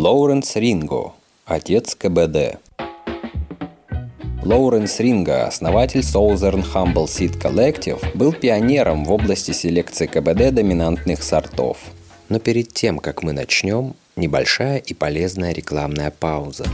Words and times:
Лоуренс 0.00 0.54
Ринго, 0.54 1.14
отец 1.44 1.96
КБД. 1.96 2.60
Лоуренс 4.44 5.00
Ринго, 5.00 5.44
основатель 5.44 6.02
Southern 6.02 6.64
Humble 6.72 7.06
Seed 7.06 7.42
Collective, 7.42 8.16
был 8.16 8.32
пионером 8.32 9.04
в 9.04 9.10
области 9.10 9.50
селекции 9.50 10.06
КБД 10.06 10.54
доминантных 10.54 11.24
сортов. 11.24 11.78
Но 12.28 12.38
перед 12.38 12.72
тем, 12.72 13.00
как 13.00 13.24
мы 13.24 13.32
начнем, 13.32 13.96
небольшая 14.14 14.76
и 14.76 14.94
полезная 14.94 15.52
рекламная 15.52 16.12
пауза. 16.12 16.66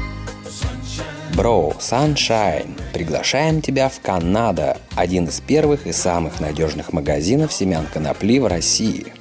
Бро, 1.34 1.72
Sunshine, 1.80 2.79
приглашаем 2.93 3.62
тебя 3.62 3.88
в 3.88 4.00
Канада, 4.02 4.77
один 4.96 5.29
из 5.29 5.41
первых 5.41 5.86
и 5.86 5.93
самых 5.93 6.41
надежных 6.41 6.93
магазинов 6.93 7.54
семян 7.54 7.86
конопли 7.86 8.38
в 8.38 8.47
России. 8.47 9.14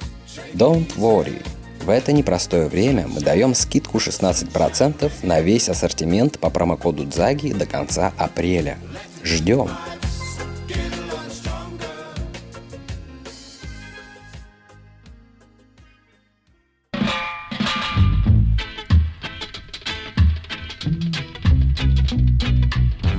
Don't 0.52 0.94
worry, 0.98 1.40
в 1.84 1.90
это 1.90 2.12
непростое 2.12 2.66
время 2.66 3.06
мы 3.06 3.20
даем 3.20 3.54
скидку 3.54 3.98
16% 3.98 5.12
на 5.22 5.40
весь 5.42 5.68
ассортимент 5.68 6.38
по 6.38 6.48
промокоду 6.48 7.04
ДЗАГИ 7.04 7.52
до 7.52 7.66
конца 7.66 8.12
апреля. 8.16 8.78
Ждем! 9.22 9.68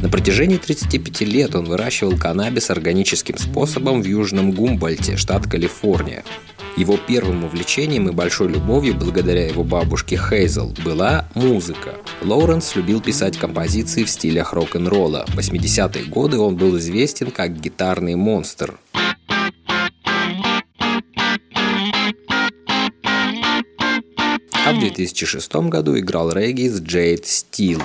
На 0.02 0.10
протяжении 0.10 0.58
35 0.58 1.22
лет 1.22 1.54
он 1.54 1.66
выращивал 1.66 2.18
каннабис 2.18 2.72
органическим 2.72 3.38
способом 3.38 4.02
в 4.02 4.06
Южном 4.06 4.54
Гумбольте, 4.54 5.18
штат 5.18 5.46
Калифорния. 5.46 6.24
Его 6.78 6.98
первым 6.98 7.46
увлечением 7.46 8.10
и 8.10 8.12
большой 8.12 8.50
любовью, 8.50 8.96
благодаря 8.96 9.48
его 9.48 9.64
бабушке 9.64 10.18
Хейзел, 10.18 10.74
была 10.84 11.30
музыка. 11.34 11.96
Лоуренс 12.22 12.76
любил 12.76 13.00
писать 13.00 13.38
композиции 13.38 14.04
в 14.04 14.10
стилях 14.10 14.52
рок-н-ролла. 14.52 15.26
В 15.30 15.40
80-е 15.40 16.04
годы 16.06 16.38
он 16.38 16.58
был 16.58 16.78
известен 16.78 17.32
как 17.32 17.58
гитарный 17.58 18.16
монстр. 18.16 18.78
А 24.66 24.74
в 24.74 24.80
2006 24.80 25.56
году 25.56 25.98
играл 25.98 26.32
регги 26.32 26.68
с 26.68 26.82
Джейд 26.82 27.26
Стил. 27.26 27.82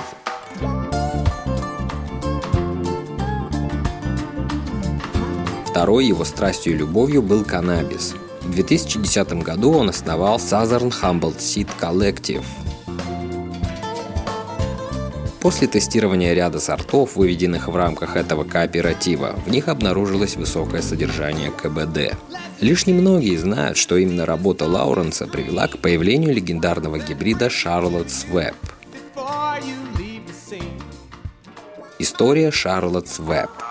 Второй 5.65 6.07
его 6.07 6.25
страстью 6.25 6.73
и 6.73 6.77
любовью 6.77 7.21
был 7.21 7.45
каннабис. 7.45 8.15
В 8.51 8.55
2010 8.55 9.31
году 9.43 9.71
он 9.71 9.87
основал 9.87 10.35
Southern 10.35 10.91
Humboldt 11.01 11.37
Seed 11.37 11.69
Collective. 11.79 12.43
После 15.39 15.69
тестирования 15.69 16.33
ряда 16.33 16.59
сортов, 16.59 17.15
выведенных 17.15 17.69
в 17.69 17.75
рамках 17.77 18.17
этого 18.17 18.43
кооператива, 18.43 19.39
в 19.45 19.49
них 19.49 19.69
обнаружилось 19.69 20.35
высокое 20.35 20.81
содержание 20.81 21.49
КБД. 21.49 22.17
Лишь 22.59 22.87
немногие 22.87 23.39
знают, 23.39 23.77
что 23.77 23.95
именно 23.95 24.25
работа 24.25 24.65
Лауренса 24.65 25.27
привела 25.27 25.69
к 25.69 25.77
появлению 25.77 26.35
легендарного 26.35 26.99
гибрида 26.99 27.45
Charlotte's 27.45 28.29
Web. 28.29 28.55
История 31.99 32.49
Charlotte's 32.49 33.25
Web– 33.25 33.49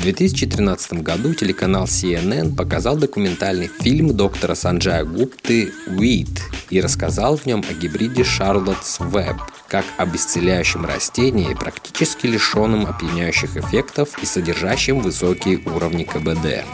в 0.00 0.02
2013 0.02 1.02
году 1.02 1.34
телеканал 1.34 1.84
CNN 1.84 2.56
показал 2.56 2.96
документальный 2.96 3.68
фильм 3.80 4.16
доктора 4.16 4.54
Санджая 4.54 5.04
Гупты 5.04 5.74
«Weed» 5.88 6.40
и 6.70 6.80
рассказал 6.80 7.36
в 7.36 7.44
нем 7.44 7.62
о 7.68 7.74
гибриде 7.74 8.22
Charlotte's 8.22 8.98
Web, 8.98 9.36
как 9.68 9.84
об 9.98 10.16
исцеляющем 10.16 10.86
растении, 10.86 11.52
практически 11.52 12.26
лишенном 12.26 12.86
опьяняющих 12.86 13.58
эффектов 13.58 14.18
и 14.22 14.26
содержащем 14.26 15.00
высокие 15.00 15.58
уровни 15.66 16.04
КБД. 16.04 16.64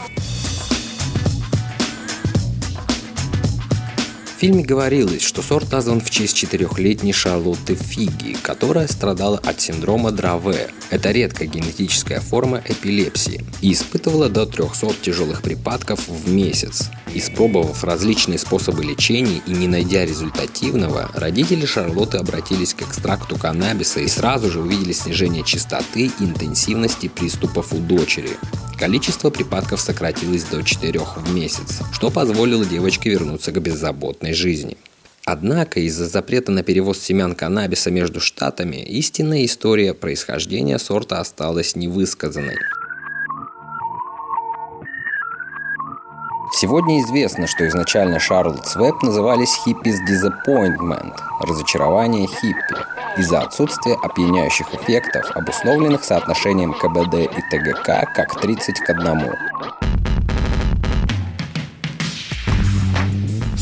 В 4.37 4.39
фильме 4.39 4.63
говорилось, 4.63 5.23
что 5.23 5.41
сорт 5.41 5.71
назван 5.71 5.99
в 5.99 6.11
честь 6.11 6.35
четырехлетней 6.35 7.11
Шарлотты 7.11 7.73
Фиги, 7.73 8.37
которая 8.43 8.87
страдала 8.87 9.39
от 9.39 9.59
синдрома 9.59 10.11
Драве. 10.11 10.69
Это 10.91 11.09
редкая 11.09 11.47
генетическая 11.47 12.19
форма 12.19 12.61
эпилепсии 12.63 13.43
и 13.61 13.73
испытывала 13.73 14.29
до 14.29 14.45
300 14.45 14.93
тяжелых 15.01 15.41
припадков 15.41 16.07
в 16.07 16.29
месяц. 16.29 16.91
Испробовав 17.15 17.83
различные 17.83 18.37
способы 18.37 18.83
лечения 18.83 19.41
и 19.47 19.53
не 19.53 19.67
найдя 19.67 20.05
результативного, 20.05 21.09
родители 21.15 21.65
Шарлотты 21.65 22.19
обратились 22.19 22.75
к 22.75 22.83
экстракту 22.83 23.37
каннабиса 23.37 24.01
и 24.01 24.07
сразу 24.07 24.51
же 24.51 24.61
увидели 24.61 24.91
снижение 24.91 25.43
частоты 25.43 26.11
и 26.19 26.23
интенсивности 26.23 27.07
приступов 27.07 27.73
у 27.73 27.77
дочери. 27.77 28.37
Количество 28.77 29.31
припадков 29.31 29.81
сократилось 29.81 30.43
до 30.43 30.61
4 30.61 30.99
в 30.99 31.33
месяц, 31.33 31.79
что 31.91 32.11
позволило 32.11 32.63
девочке 32.63 33.09
вернуться 33.09 33.51
к 33.51 33.59
беззаботной 33.59 34.33
жизни. 34.33 34.77
Однако 35.25 35.79
из-за 35.79 36.07
запрета 36.07 36.51
на 36.51 36.61
перевоз 36.61 36.99
семян 36.99 37.33
каннабиса 37.35 37.89
между 37.89 38.19
штатами 38.19 38.77
истинная 38.77 39.45
история 39.45 39.93
происхождения 39.93 40.77
сорта 40.77 41.19
осталась 41.19 41.75
невысказанной. 41.75 42.57
Сегодня 46.59 46.99
известно, 47.01 47.45
что 47.45 47.67
изначально 47.67 48.19
Шарлотс 48.19 48.75
Веб 48.75 49.03
назывались 49.03 49.61
Hippies 49.63 49.97
Disappointment– 50.09 51.13
разочарование 51.41 52.25
хиппи, 52.25 52.75
из-за 53.15 53.41
отсутствия 53.41 53.95
опьяняющих 54.01 54.73
эффектов, 54.73 55.29
обусловленных 55.35 56.03
соотношением 56.03 56.73
КБД 56.73 57.31
и 57.31 57.41
ТГК 57.51 58.07
как 58.11 58.41
30 58.41 58.79
к 58.79 58.89
1. 58.89 59.76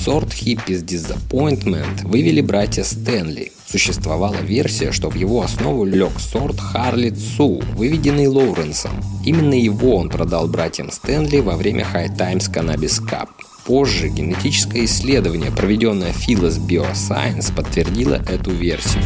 Сорт 0.06 0.34
Hippies 0.34 0.86
Disappointment 0.86 2.08
вывели 2.08 2.40
братья 2.40 2.84
Стэнли. 2.84 3.52
Существовала 3.66 4.36
версия, 4.36 4.92
что 4.92 5.10
в 5.10 5.16
его 5.16 5.42
основу 5.42 5.84
лег 5.84 6.12
сорт 6.20 6.60
Харли 6.60 7.10
Цу, 7.10 7.64
выведенный 7.74 8.28
Лоуренсом. 8.28 8.92
Именно 9.26 9.56
его 9.56 9.96
он 9.96 10.10
продал 10.10 10.48
братьям 10.48 10.92
Стэнли 10.92 11.40
во 11.40 11.58
время 11.58 11.88
High 11.92 12.16
Times 12.16 12.52
Cannabis 12.54 13.02
Cup. 13.04 13.30
Позже 13.66 14.10
генетическое 14.10 14.86
исследование, 14.86 15.50
проведенное 15.50 16.12
Phyllis 16.12 16.60
Bioscience, 16.60 17.52
подтвердило 17.52 18.24
эту 18.30 18.52
версию. 18.52 19.02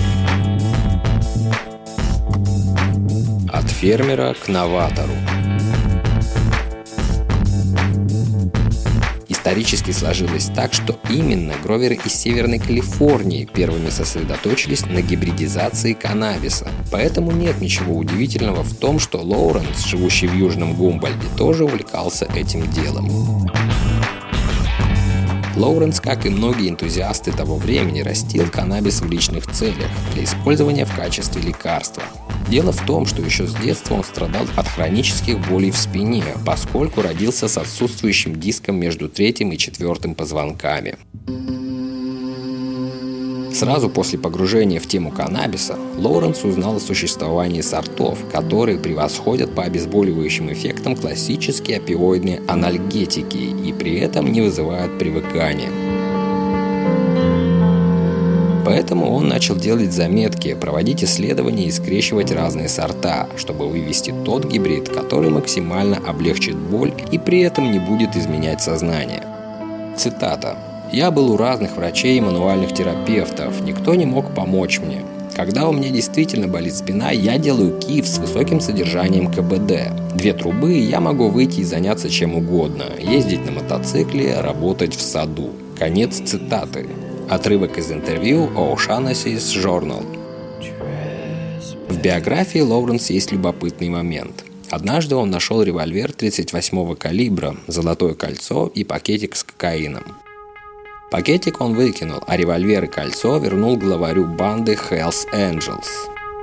От 3.47 3.69
фермера 3.69 4.33
к 4.33 4.49
новатору. 4.49 5.13
Исторически 9.49 9.89
сложилось 9.89 10.51
так, 10.53 10.73
что 10.73 10.99
именно 11.09 11.55
гроверы 11.63 11.97
из 12.05 12.13
Северной 12.13 12.59
Калифорнии 12.59 13.45
первыми 13.45 13.89
сосредоточились 13.89 14.85
на 14.85 15.01
гибридизации 15.01 15.93
каннабиса. 15.93 16.67
Поэтому 16.91 17.31
нет 17.31 17.59
ничего 17.59 17.95
удивительного 17.97 18.61
в 18.61 18.75
том, 18.75 18.99
что 18.99 19.17
Лоуренс, 19.17 19.87
живущий 19.87 20.27
в 20.27 20.35
Южном 20.35 20.75
Гумбольде, 20.75 21.25
тоже 21.35 21.65
увлекался 21.65 22.27
этим 22.35 22.69
делом. 22.69 23.49
Лоуренс, 25.55 25.99
как 25.99 26.27
и 26.27 26.29
многие 26.29 26.69
энтузиасты 26.69 27.31
того 27.31 27.55
времени, 27.55 28.01
растил 28.01 28.47
каннабис 28.51 29.01
в 29.01 29.09
личных 29.09 29.49
целях 29.51 29.89
для 30.13 30.25
использования 30.25 30.85
в 30.85 30.95
качестве 30.95 31.41
лекарства. 31.41 32.03
Дело 32.49 32.71
в 32.71 32.83
том, 32.83 33.05
что 33.05 33.21
еще 33.21 33.45
с 33.45 33.53
детства 33.53 33.93
он 33.93 34.03
страдал 34.03 34.47
от 34.55 34.67
хронических 34.67 35.39
болей 35.47 35.69
в 35.69 35.77
спине, 35.77 36.23
поскольку 36.47 37.03
родился 37.03 37.47
с 37.47 37.59
отсутствующим 37.59 38.39
диском 38.39 38.75
между 38.75 39.07
третьим 39.07 39.51
и 39.51 39.57
четвертым 39.57 40.15
позвонками. 40.15 40.97
Сразу 43.53 43.89
после 43.89 44.17
погружения 44.17 44.79
в 44.79 44.87
тему 44.87 45.11
каннабиса 45.11 45.77
Лоуренс 45.97 46.43
узнал 46.43 46.77
о 46.77 46.79
существовании 46.79 47.61
сортов, 47.61 48.17
которые 48.31 48.79
превосходят 48.79 49.53
по 49.53 49.63
обезболивающим 49.63 50.51
эффектам 50.51 50.95
классические 50.95 51.77
опиоидные 51.77 52.41
анальгетики 52.47 53.67
и 53.67 53.73
при 53.73 53.99
этом 53.99 54.31
не 54.31 54.41
вызывают 54.41 54.97
привыкания. 54.97 55.69
Поэтому 58.69 59.15
он 59.15 59.27
начал 59.27 59.55
делать 59.55 59.91
заметки, 59.91 60.53
проводить 60.53 61.03
исследования 61.03 61.65
и 61.65 61.71
скрещивать 61.71 62.31
разные 62.31 62.69
сорта, 62.69 63.27
чтобы 63.35 63.67
вывести 63.67 64.13
тот 64.23 64.45
гибрид, 64.45 64.89
который 64.89 65.31
максимально 65.31 65.97
облегчит 65.97 66.55
боль 66.55 66.93
и 67.11 67.17
при 67.17 67.39
этом 67.39 67.71
не 67.71 67.79
будет 67.79 68.15
изменять 68.15 68.61
сознание. 68.61 69.23
Цитата. 69.97 70.55
«Я 70.91 71.09
был 71.09 71.31
у 71.31 71.37
разных 71.37 71.77
врачей 71.77 72.19
и 72.19 72.21
мануальных 72.21 72.71
терапевтов, 72.71 73.59
никто 73.61 73.95
не 73.95 74.05
мог 74.05 74.35
помочь 74.35 74.79
мне. 74.79 75.01
Когда 75.35 75.67
у 75.67 75.71
меня 75.71 75.89
действительно 75.89 76.47
болит 76.47 76.75
спина, 76.75 77.09
я 77.09 77.39
делаю 77.39 77.79
киф 77.79 78.07
с 78.07 78.19
высоким 78.19 78.61
содержанием 78.61 79.31
КБД. 79.31 80.15
Две 80.15 80.33
трубы, 80.33 80.75
и 80.77 80.83
я 80.83 80.99
могу 80.99 81.29
выйти 81.29 81.61
и 81.61 81.63
заняться 81.63 82.07
чем 82.07 82.35
угодно. 82.35 82.83
Ездить 82.99 83.47
на 83.47 83.51
мотоцикле, 83.51 84.39
работать 84.41 84.95
в 84.95 85.01
саду. 85.01 85.49
Конец 85.75 86.21
цитаты. 86.23 86.85
Отрывок 87.29 87.77
из 87.77 87.91
интервью 87.91 88.49
O'Shaughnessy's 88.55 89.55
Journal. 89.55 90.03
В 91.87 92.01
биографии 92.01 92.57
Лоуренс 92.57 93.11
есть 93.11 93.31
любопытный 93.31 93.87
момент. 93.89 94.45
Однажды 94.71 95.15
он 95.15 95.29
нашел 95.29 95.61
револьвер 95.61 96.09
38-го 96.09 96.95
калибра, 96.95 97.55
золотое 97.67 98.15
кольцо 98.15 98.65
и 98.73 98.83
пакетик 98.83 99.35
с 99.35 99.43
кокаином. 99.43 100.03
Пакетик 101.11 101.61
он 101.61 101.75
выкинул, 101.75 102.19
а 102.25 102.35
револьвер 102.35 102.85
и 102.85 102.87
кольцо 102.87 103.37
вернул 103.37 103.77
главарю 103.77 104.25
банды 104.25 104.73
Hells 104.73 105.27
Angels. 105.31 105.85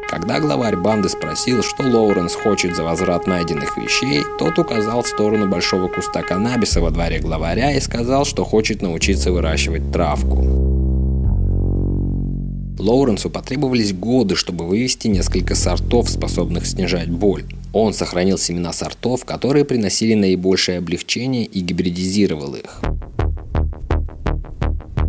Когда 0.09 0.39
главарь 0.39 0.77
банды 0.77 1.09
спросил, 1.09 1.65
что 1.65 1.83
Лоуренс 1.83 2.37
хочет 2.37 2.77
за 2.77 2.85
возврат 2.85 3.27
найденных 3.27 3.77
вещей, 3.77 4.23
тот 4.39 4.57
указал 4.57 5.03
в 5.03 5.09
сторону 5.09 5.49
большого 5.49 5.89
куста 5.89 6.23
каннабиса 6.23 6.81
во 6.81 6.93
дворе 6.93 7.19
главаря 7.19 7.73
и 7.73 7.81
сказал, 7.81 8.25
что 8.25 8.45
хочет 8.45 8.83
научиться 8.83 9.33
выращивать 9.33 9.91
травку. 9.91 10.76
Лоуренсу 12.79 13.31
потребовались 13.31 13.93
годы, 13.93 14.37
чтобы 14.37 14.67
вывести 14.67 15.09
несколько 15.09 15.55
сортов, 15.55 16.11
способных 16.11 16.67
снижать 16.67 17.09
боль. 17.09 17.45
Он 17.73 17.95
сохранил 17.95 18.39
семена 18.39 18.73
сортов, 18.73 19.25
которые 19.25 19.65
приносили 19.65 20.15
наибольшее 20.15 20.79
облегчение 20.79 21.45
и 21.45 21.61
гибридизировал 21.61 22.55
их. 22.55 22.81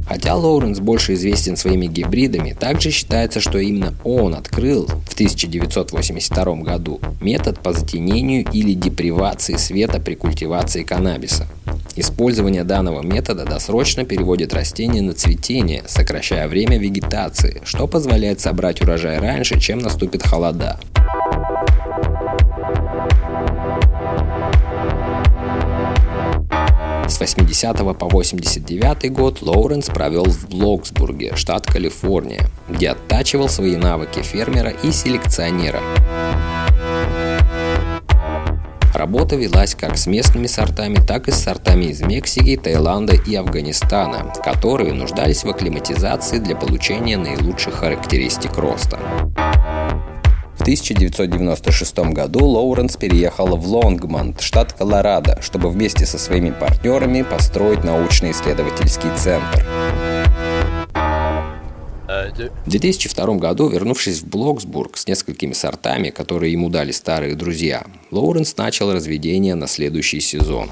Хотя 0.08 0.36
Лоуренс 0.36 0.80
больше 0.80 1.16
известен 1.16 1.58
своими 1.58 1.88
гибридами, 1.88 2.56
также 2.58 2.92
считается, 2.92 3.42
что 3.42 3.60
именно 3.60 3.94
он 4.06 4.36
открыл 4.36 4.86
в 4.86 5.14
1982 5.14 6.56
году 6.56 7.02
метод 7.20 7.60
по 7.60 7.74
затенению 7.74 8.46
или 8.52 8.74
депривации 8.74 9.58
света 9.58 10.00
при 10.00 10.16
культивации 10.16 10.84
каннабиса. 10.84 11.48
Использование 12.00 12.64
данного 12.64 13.02
метода 13.02 13.44
досрочно 13.44 14.06
переводит 14.06 14.54
растение 14.54 15.02
на 15.02 15.14
цветение, 15.14 15.84
сокращая 15.88 16.48
время 16.48 16.78
вегетации, 16.78 17.60
что 17.66 17.88
позволяет 17.88 18.40
собрать 18.40 18.82
урожай 18.82 19.18
раньше, 19.18 19.60
чем 19.60 19.80
наступит 19.80 20.22
холода. 20.22 20.80
С 27.08 27.20
80 27.20 27.98
по 27.98 28.08
89 28.08 29.12
год 29.12 29.42
Лоуренс 29.42 29.88
провел 29.88 30.26
в 30.26 30.50
Блоксбурге, 30.50 31.36
штат 31.36 31.66
Калифорния, 31.66 32.48
где 32.70 32.90
оттачивал 32.90 33.50
свои 33.50 33.76
навыки 33.76 34.22
фермера 34.22 34.70
и 34.70 34.92
селекционера. 34.92 35.82
Работа 38.98 39.36
велась 39.36 39.76
как 39.76 39.96
с 39.96 40.08
местными 40.08 40.48
сортами, 40.48 40.96
так 40.96 41.28
и 41.28 41.32
с 41.32 41.36
сортами 41.36 41.86
из 41.86 42.02
Мексики, 42.02 42.58
Таиланда 42.58 43.14
и 43.14 43.36
Афганистана, 43.36 44.34
которые 44.44 44.92
нуждались 44.92 45.44
в 45.44 45.50
акклиматизации 45.50 46.40
для 46.40 46.56
получения 46.56 47.16
наилучших 47.16 47.76
характеристик 47.76 48.58
роста. 48.58 48.98
1996 50.68 51.98
году 52.12 52.46
Лоуренс 52.46 52.98
переехал 52.98 53.56
в 53.56 53.66
Лонгмонт, 53.66 54.42
штат 54.42 54.74
Колорадо, 54.74 55.42
чтобы 55.42 55.70
вместе 55.70 56.06
со 56.06 56.18
своими 56.18 56.50
партнерами 56.50 57.22
построить 57.22 57.86
научно-исследовательский 57.86 59.16
центр. 59.16 59.64
В 62.66 62.70
2002 62.70 63.36
году, 63.36 63.70
вернувшись 63.70 64.22
в 64.22 64.28
Блоксбург 64.28 64.98
с 64.98 65.08
несколькими 65.08 65.54
сортами, 65.54 66.10
которые 66.10 66.52
ему 66.52 66.70
дали 66.70 66.92
старые 66.92 67.36
друзья, 67.36 67.86
Лоуренс 68.12 68.56
начал 68.58 68.92
разведение 68.92 69.56
на 69.56 69.68
следующий 69.68 70.20
сезон. 70.20 70.70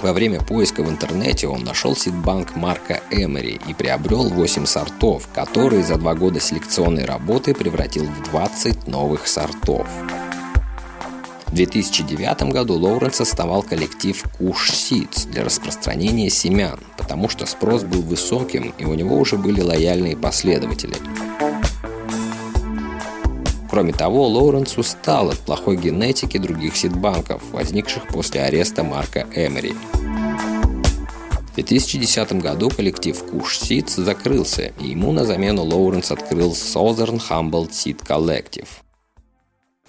Во 0.00 0.12
время 0.12 0.40
поиска 0.40 0.84
в 0.84 0.88
интернете 0.88 1.48
он 1.48 1.64
нашел 1.64 1.96
сидбанк 1.96 2.54
Марка 2.54 3.02
Эмери 3.10 3.60
и 3.66 3.74
приобрел 3.74 4.28
8 4.28 4.64
сортов, 4.64 5.28
которые 5.34 5.82
за 5.82 5.96
два 5.96 6.14
года 6.14 6.38
селекционной 6.38 7.04
работы 7.04 7.52
превратил 7.52 8.04
в 8.04 8.30
20 8.30 8.86
новых 8.86 9.26
сортов. 9.26 9.88
В 11.48 11.54
2009 11.54 12.52
году 12.52 12.74
Лоуренс 12.74 13.20
основал 13.20 13.62
коллектив 13.62 14.22
Kush 14.38 14.70
Seeds 14.70 15.28
для 15.30 15.44
распространения 15.44 16.30
семян, 16.30 16.78
потому 16.96 17.28
что 17.28 17.46
спрос 17.46 17.84
был 17.84 18.02
высоким 18.02 18.74
и 18.78 18.84
у 18.84 18.94
него 18.94 19.16
уже 19.18 19.36
были 19.36 19.60
лояльные 19.60 20.16
последователи– 20.16 20.96
Кроме 23.70 23.92
того, 23.92 24.26
Лоуренс 24.26 24.78
устал 24.78 25.30
от 25.30 25.38
плохой 25.38 25.76
генетики 25.76 26.38
других 26.38 26.76
сидбанков, 26.76 27.42
возникших 27.52 28.08
после 28.08 28.42
ареста 28.42 28.82
Марка 28.82 29.26
Эмери. 29.34 29.74
В 31.52 31.54
2010 31.54 32.32
году 32.40 32.70
коллектив 32.70 33.22
Kush 33.30 33.62
Seeds 33.62 34.02
закрылся, 34.02 34.72
и 34.80 34.88
ему 34.88 35.12
на 35.12 35.24
замену 35.24 35.64
Лоуренс 35.64 36.10
открыл 36.10 36.52
Southern 36.52 37.20
Humboldt 37.28 37.70
Seed 37.70 38.04
Collective. 38.06 38.68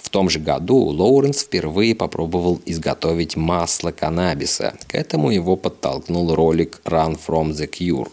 В 0.01 0.09
том 0.09 0.29
же 0.29 0.39
году 0.39 0.77
Лоуренс 0.77 1.43
впервые 1.43 1.93
попробовал 1.93 2.61
изготовить 2.65 3.35
масло 3.35 3.91
каннабиса. 3.91 4.73
К 4.87 4.95
этому 4.95 5.29
его 5.29 5.55
подтолкнул 5.55 6.33
ролик 6.33 6.81
Run 6.85 7.19
from 7.19 7.51
the 7.51 7.69
Cure. 7.69 8.09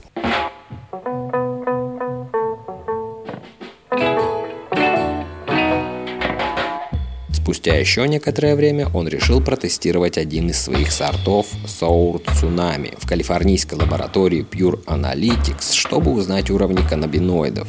Спустя 7.33 7.77
еще 7.77 8.09
некоторое 8.09 8.57
время 8.57 8.89
он 8.93 9.07
решил 9.07 9.41
протестировать 9.41 10.19
один 10.19 10.51
из 10.51 10.61
своих 10.61 10.91
сортов 10.91 11.47
Sour 11.65 12.21
Tsunami 12.25 12.97
в 13.01 13.09
калифорнийской 13.09 13.79
лаборатории 13.79 14.45
Pure 14.45 14.85
Analytics, 14.87 15.73
чтобы 15.73 16.11
узнать 16.11 16.51
уровни 16.51 16.81
каннабиноидов. 16.89 17.69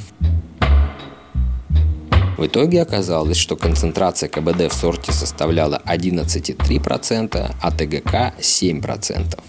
В 2.38 2.46
итоге 2.46 2.84
оказалось, 2.84 3.38
что 3.38 3.56
концентрация 3.56 4.30
КБД 4.30 4.72
в 4.72 4.74
сорте 4.74 5.12
составляла 5.12 5.82
11,3%, 5.88 7.52
а 7.60 7.72
ТГК 7.72 8.34
7%. 8.40 9.40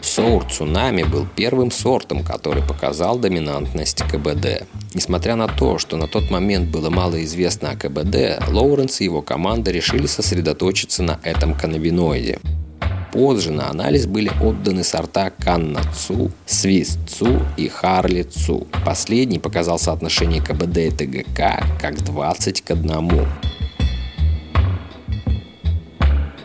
Соур 0.00 0.44
Цунами 0.44 1.02
был 1.02 1.26
первым 1.36 1.70
сортом, 1.70 2.22
который 2.22 2.62
показал 2.62 3.18
доминантность 3.18 4.02
КБД. 4.04 4.66
Несмотря 4.94 5.34
на 5.34 5.48
то, 5.48 5.78
что 5.78 5.96
на 5.96 6.06
тот 6.06 6.30
момент 6.30 6.70
было 6.70 6.88
мало 6.88 7.22
известно 7.24 7.70
о 7.70 7.76
КБД, 7.76 8.48
Лоуренс 8.48 9.00
и 9.00 9.04
его 9.04 9.22
команда 9.22 9.72
решили 9.72 10.06
сосредоточиться 10.06 11.02
на 11.02 11.18
этом 11.22 11.54
каннабиноиде. 11.54 12.38
Позже 13.14 13.52
на 13.52 13.70
анализ 13.70 14.06
были 14.06 14.28
отданы 14.42 14.82
сорта 14.82 15.30
Канна 15.30 15.82
Цу, 15.94 16.32
Свист 16.46 16.98
Цу 17.06 17.42
и 17.56 17.68
Харли 17.68 18.24
Цу. 18.24 18.66
Последний 18.84 19.38
показал 19.38 19.78
соотношение 19.78 20.42
КБД 20.42 20.78
и 20.78 20.90
ТГК 20.90 21.64
как 21.80 22.02
20 22.02 22.62
к 22.62 22.70
1. 22.72 23.26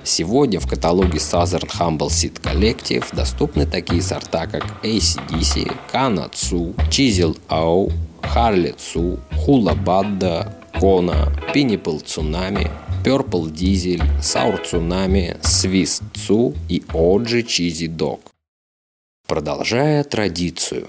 Сегодня 0.04 0.60
в 0.60 0.68
каталоге 0.68 1.18
Southern 1.18 1.68
Humble 1.80 2.10
Seed 2.10 2.40
Collective 2.40 3.16
доступны 3.16 3.66
такие 3.66 4.04
сорта, 4.04 4.46
как 4.46 4.64
ACDC, 4.84 5.76
Kana 5.92 6.32
Tsu, 6.32 6.76
Chisel 6.92 7.36
Au, 7.50 7.92
Harley 8.22 8.76
Tsu, 8.76 9.18
Hula 9.32 9.74
Badda, 9.74 10.54
Kona, 10.80 11.34
Pineapple 11.52 12.04
Tsunami, 12.04 12.70
Purple 13.04 13.52
Diesel, 13.52 14.02
Sour 14.22 14.62
Tsunami, 14.62 15.36
Swiss 15.42 16.02
Tsu 16.14 16.54
и 16.68 16.84
Oji 16.94 17.44
Cheesy 17.44 17.88
Dog. 17.88 18.20
Продолжая 19.28 20.04
традицию. 20.04 20.88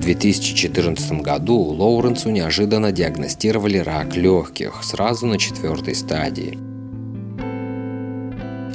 2014 0.00 1.12
году 1.22 1.56
Лоуренсу 1.56 2.30
неожиданно 2.30 2.90
диагностировали 2.90 3.78
рак 3.78 4.16
легких 4.16 4.82
сразу 4.82 5.26
на 5.26 5.38
четвертой 5.38 5.94
стадии. 5.94 6.69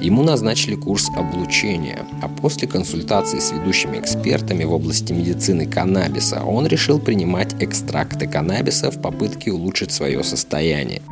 Ему 0.02 0.24
назначили 0.24 0.75
курс 0.75 1.10
облучения, 1.16 2.06
а 2.22 2.28
после 2.28 2.68
консультации 2.68 3.40
с 3.40 3.52
ведущими 3.52 3.98
экспертами 3.98 4.64
в 4.64 4.74
области 4.74 5.14
медицины 5.14 5.66
каннабиса 5.66 6.44
он 6.44 6.68
решил 6.68 7.00
принимать 7.00 7.56
экстракты 7.62 8.28
каннабиса 8.28 8.92
в 8.92 9.02
попытке 9.02 9.52
улучшить 9.52 9.92
свое 9.92 10.24
состояние– 10.24 11.02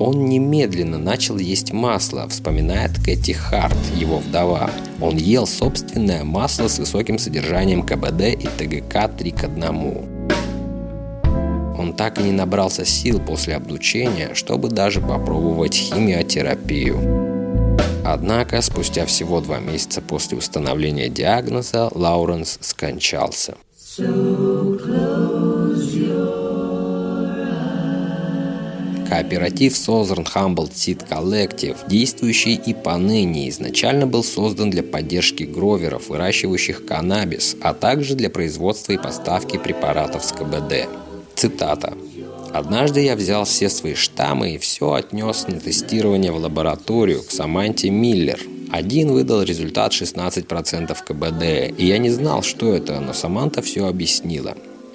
он 0.00 0.26
немедленно 0.26 0.96
начал 0.96 1.38
есть 1.38 1.72
масло, 1.72 2.28
вспоминает 2.28 2.92
Кэти 3.04 3.32
Харт, 3.32 3.76
его 3.96 4.18
вдова. 4.18 4.70
Он 5.00 5.16
ел 5.16 5.44
собственное 5.46 6.22
масло 6.22 6.68
с 6.68 6.78
высоким 6.78 7.18
содержанием 7.18 7.82
КБД 7.82 8.22
и 8.22 8.48
ТГК 8.58 9.08
3 9.08 9.30
к 9.32 9.44
1. 9.44 9.66
Он 11.78 11.94
так 11.94 12.20
и 12.20 12.22
не 12.22 12.32
набрался 12.32 12.84
сил 12.84 13.18
после 13.20 13.56
облучения, 13.56 14.34
чтобы 14.34 14.68
даже 14.68 15.00
попробовать 15.00 15.74
химиотерапию. 15.74 17.27
Однако, 18.10 18.62
спустя 18.62 19.04
всего 19.04 19.42
два 19.42 19.58
месяца 19.58 20.00
после 20.00 20.38
установления 20.38 21.10
диагноза, 21.10 21.90
Лауренс 21.94 22.58
скончался. 22.62 23.58
Кооператив 29.10 29.74
Southern 29.74 30.26
Humboldt 30.34 30.72
Seed 30.72 31.06
Collective, 31.06 31.76
действующий 31.86 32.54
и 32.54 32.72
поныне, 32.72 33.50
изначально 33.50 34.06
был 34.06 34.24
создан 34.24 34.70
для 34.70 34.82
поддержки 34.82 35.42
гроверов, 35.42 36.08
выращивающих 36.08 36.86
каннабис, 36.86 37.56
а 37.60 37.74
также 37.74 38.14
для 38.14 38.30
производства 38.30 38.92
и 38.92 38.96
поставки 38.96 39.58
препаратов 39.58 40.24
с 40.24 40.32
КБД. 40.32 40.88
Цитата. 41.34 41.92
Однажды 42.52 43.02
я 43.02 43.14
взял 43.14 43.44
все 43.44 43.68
свои 43.68 43.94
штаммы 43.94 44.54
и 44.54 44.58
все 44.58 44.92
отнес 44.92 45.46
на 45.48 45.60
тестирование 45.60 46.32
в 46.32 46.36
лабораторию 46.36 47.22
к 47.22 47.30
Саманте 47.30 47.90
Миллер. 47.90 48.40
Один 48.70 49.12
выдал 49.12 49.42
результат 49.42 49.92
16% 49.92 50.96
КБД, 51.06 51.78
и 51.78 51.86
я 51.86 51.98
не 51.98 52.10
знал, 52.10 52.42
что 52.42 52.74
это, 52.74 53.00
но 53.00 53.12
Саманта 53.12 53.62
все 53.62 53.86
объяснила. 53.86 54.54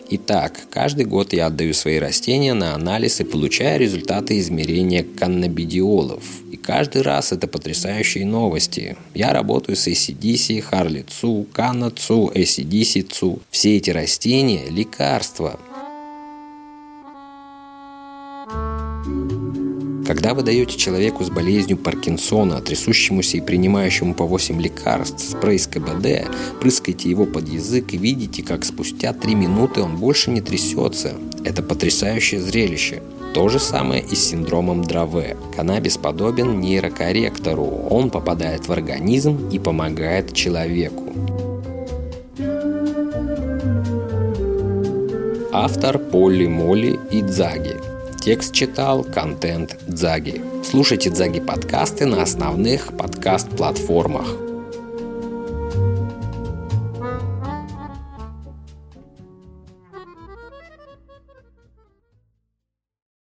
Итак, 0.09 0.59
каждый 0.69 1.05
год 1.05 1.33
я 1.33 1.47
отдаю 1.47 1.73
свои 1.73 1.97
растения 1.97 2.53
на 2.53 2.75
анализ 2.75 3.19
и 3.19 3.23
получаю 3.23 3.79
результаты 3.79 4.37
измерения 4.37 5.03
каннабидиолов. 5.03 6.23
И 6.51 6.57
каждый 6.57 7.01
раз 7.01 7.31
это 7.31 7.47
потрясающие 7.47 8.25
новости. 8.25 8.95
Я 9.15 9.33
работаю 9.33 9.75
с 9.75 9.87
ACDC, 9.87 10.61
Харли 10.61 11.03
Цу, 11.07 11.47
Канна 11.51 11.89
Цу, 11.89 12.31
ACDC 12.35 13.07
Цу. 13.09 13.39
Все 13.49 13.77
эти 13.77 13.89
растения– 13.89 14.65
лекарства. 14.69 15.59
Когда 20.05 20.33
вы 20.33 20.43
даете 20.43 20.77
человеку 20.77 21.23
с 21.23 21.29
болезнью 21.29 21.77
Паркинсона, 21.77 22.59
трясущемуся 22.59 23.37
и 23.37 23.41
принимающему 23.41 24.13
по 24.13 24.25
8 24.25 24.61
лекарств, 24.61 25.23
спрей 25.23 25.57
с 25.57 25.65
КБД, 25.67 26.29
прыскаете 26.59 27.09
его 27.09 27.25
под 27.25 27.47
язык 27.47 27.93
и 27.93 27.97
видите, 27.97 28.43
как 28.43 28.65
спустя 28.65 29.13
3 29.13 29.33
минуты 29.33 29.81
он 29.81 29.95
больше 29.95 30.29
не 30.29 30.41
трясется. 30.41 31.13
Это 31.45 31.63
потрясающее 31.63 32.41
зрелище. 32.41 33.01
То 33.33 33.47
же 33.47 33.59
самое 33.59 34.03
и 34.03 34.13
с 34.13 34.29
синдромом 34.29 34.83
Драве. 34.83 35.37
Каннабис 35.55 35.97
подобен 35.97 36.59
нейрокорректору. 36.59 37.65
Он 37.89 38.09
попадает 38.09 38.67
в 38.67 38.71
организм 38.71 39.49
и 39.49 39.57
помогает 39.57 40.33
человеку. 40.33 41.13
Автор 45.51 45.97
Полли 45.97 46.47
Молли 46.47 46.99
и 47.11 47.21
Дзаги. 47.21 47.92
Текст 48.23 48.53
читал 48.53 49.03
контент 49.03 49.75
Дзаги. 49.85 50.41
Слушайте 50.63 51.09
Дзаги 51.09 51.41
подкасты 51.41 52.05
на 52.05 52.21
основных 52.21 52.95
подкаст-платформах. 52.95 54.52